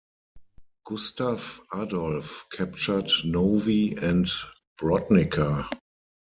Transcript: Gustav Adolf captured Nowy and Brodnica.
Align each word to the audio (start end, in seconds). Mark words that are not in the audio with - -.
Gustav 0.83 1.61
Adolf 1.75 2.47
captured 2.51 3.11
Nowy 3.23 3.95
and 4.01 4.25
Brodnica. 4.79 5.69